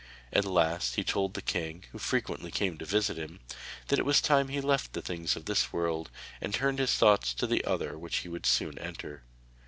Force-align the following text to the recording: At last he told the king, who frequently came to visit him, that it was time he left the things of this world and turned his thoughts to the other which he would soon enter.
At 0.33 0.45
last 0.45 0.95
he 0.95 1.03
told 1.03 1.35
the 1.35 1.43
king, 1.43 1.83
who 1.91 1.99
frequently 1.99 2.49
came 2.49 2.75
to 2.79 2.85
visit 2.85 3.19
him, 3.19 3.39
that 3.89 3.99
it 3.99 4.03
was 4.05 4.19
time 4.19 4.47
he 4.47 4.59
left 4.59 4.93
the 4.93 5.01
things 5.03 5.35
of 5.35 5.45
this 5.45 5.71
world 5.71 6.09
and 6.41 6.51
turned 6.51 6.79
his 6.79 6.95
thoughts 6.95 7.35
to 7.35 7.45
the 7.45 7.63
other 7.65 7.95
which 7.99 8.15
he 8.25 8.27
would 8.27 8.47
soon 8.47 8.79
enter. 8.79 9.21